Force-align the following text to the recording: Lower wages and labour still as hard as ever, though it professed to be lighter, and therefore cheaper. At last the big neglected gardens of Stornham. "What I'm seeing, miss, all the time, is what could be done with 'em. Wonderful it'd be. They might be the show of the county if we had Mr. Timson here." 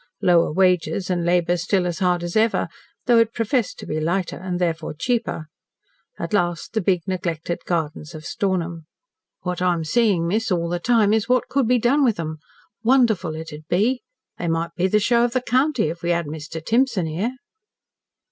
Lower 0.23 0.51
wages 0.51 1.11
and 1.11 1.23
labour 1.23 1.57
still 1.57 1.85
as 1.85 1.99
hard 1.99 2.23
as 2.23 2.35
ever, 2.35 2.69
though 3.05 3.19
it 3.19 3.35
professed 3.35 3.77
to 3.77 3.85
be 3.85 3.99
lighter, 3.99 4.37
and 4.37 4.57
therefore 4.59 4.95
cheaper. 4.95 5.45
At 6.17 6.33
last 6.33 6.73
the 6.73 6.81
big 6.81 7.01
neglected 7.05 7.59
gardens 7.67 8.15
of 8.15 8.25
Stornham. 8.25 8.87
"What 9.41 9.61
I'm 9.61 9.83
seeing, 9.83 10.27
miss, 10.27 10.51
all 10.51 10.69
the 10.69 10.79
time, 10.79 11.13
is 11.13 11.29
what 11.29 11.49
could 11.49 11.67
be 11.67 11.77
done 11.77 12.03
with 12.03 12.19
'em. 12.19 12.39
Wonderful 12.81 13.35
it'd 13.35 13.67
be. 13.67 14.01
They 14.39 14.47
might 14.47 14.73
be 14.73 14.87
the 14.87 14.99
show 14.99 15.23
of 15.23 15.33
the 15.33 15.39
county 15.41 15.89
if 15.89 16.01
we 16.01 16.09
had 16.09 16.25
Mr. 16.25 16.65
Timson 16.65 17.05
here." 17.05 17.35